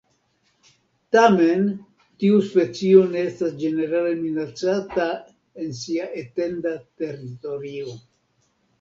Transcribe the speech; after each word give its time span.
Tamen, 1.15 1.67
tiu 2.23 2.39
specio 2.47 3.05
ne 3.13 3.23
estas 3.27 3.55
ĝenerale 3.65 4.17
minacata 4.25 5.09
en 5.13 5.79
sia 5.85 6.11
etenda 6.27 6.77
teritorio. 6.83 7.99